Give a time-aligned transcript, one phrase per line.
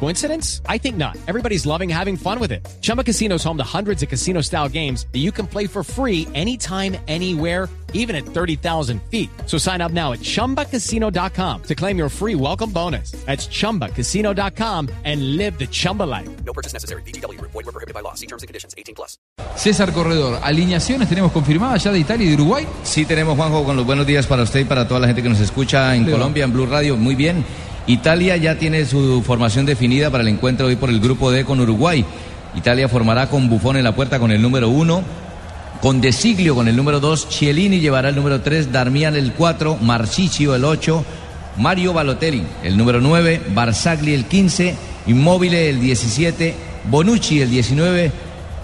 [0.00, 0.60] Coincidence?
[0.68, 1.16] I think not.
[1.26, 2.66] Everybody's loving having fun with it.
[2.82, 5.82] Chumba Casino is home to hundreds of casino style games that you can play for
[5.82, 9.30] free anytime, anywhere, even at 30,000 feet.
[9.46, 13.12] So sign up now at chumbacasino.com to claim your free welcome bonus.
[13.24, 16.28] That's chumbacasino.com and live the Chumba life.
[16.44, 17.02] No purchase necessary.
[17.02, 17.40] BGW.
[17.40, 18.14] Void were prohibited by law.
[18.14, 18.74] See terms and conditions.
[18.76, 19.16] 18 plus.
[19.56, 22.66] César Corredor, alineaciones tenemos confirmadas ya de Italia y de Uruguay.
[22.82, 25.28] Sí, tenemos Juanjo con los buenos días para usted y para toda la gente que
[25.28, 26.16] nos escucha en Leo.
[26.16, 26.96] Colombia, en Blue Radio.
[26.96, 27.44] Muy bien.
[27.86, 31.60] Italia ya tiene su formación definida para el encuentro hoy por el grupo D con
[31.60, 32.04] Uruguay.
[32.56, 35.02] Italia formará con Buffon en la puerta con el número uno,
[35.82, 39.76] con De Siglio con el número dos, Chiellini llevará el número tres, Darmian el cuatro,
[39.76, 41.04] Marchichio el ocho,
[41.58, 44.74] Mario Balotelli el número nueve, Barzagli el quince,
[45.06, 46.54] Immobile el diecisiete,
[46.90, 48.12] Bonucci el diecinueve,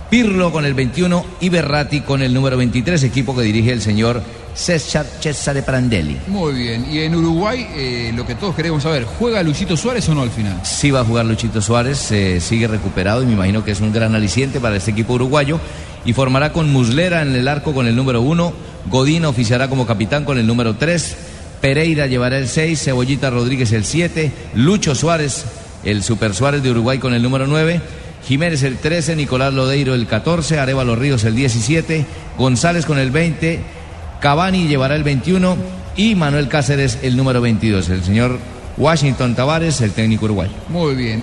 [0.09, 4.23] Pirlo con el 21 y Berratti con el número 23, equipo que dirige el señor
[4.55, 6.19] César Cesare Prandelli.
[6.27, 6.87] Muy bien.
[6.91, 10.31] Y en Uruguay, eh, lo que todos queremos saber, ¿juega Luchito Suárez o no al
[10.31, 10.61] final?
[10.65, 13.93] Sí va a jugar Luchito Suárez, eh, sigue recuperado y me imagino que es un
[13.93, 15.61] gran aliciente para este equipo uruguayo.
[16.05, 18.53] Y formará con Muslera en el arco con el número 1,
[18.91, 21.17] Godín oficiará como capitán con el número 3,
[21.61, 25.45] Pereira llevará el 6, Cebollita Rodríguez el 7, Lucho Suárez,
[25.85, 27.83] el Super Suárez de Uruguay con el número 9,
[28.27, 32.07] Jiménez el 13, Nicolás Lodeiro el 14, Arevalo Ríos el 17,
[32.39, 33.61] González con el 20,
[34.21, 35.57] Cavani llevará el 21
[35.97, 37.89] y Manuel Cáceres el número 22.
[37.89, 38.39] El señor
[38.77, 40.53] Washington Tavares, el técnico uruguayo.
[40.69, 41.19] Muy bien.